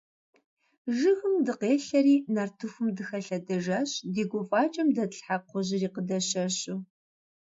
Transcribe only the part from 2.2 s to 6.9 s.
нартыхум дыхэлъэдэжащ, ди гуфӀакӀэм дэтлъхьа кхъужьри къыдэщэщу.